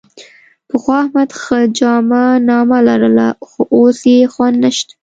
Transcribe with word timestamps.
پخوا 0.69 0.95
احمد 1.03 1.29
ښه 1.41 1.59
جامه 1.79 2.23
نامه 2.49 2.77
لرله، 2.87 3.27
خو 3.47 3.61
اوس 3.75 3.99
یې 4.11 4.19
خوند 4.33 4.57
نشته. 4.63 4.93